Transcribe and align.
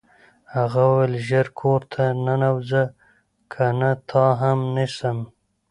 هغه 0.55 0.81
وویل 0.91 1.13
ژر 1.27 1.47
کور 1.59 1.81
ته 1.93 2.03
ننوځه 2.25 2.83
کنه 3.53 3.91
تا 4.09 4.25
هم 4.41 4.59
نیسم 4.75 5.17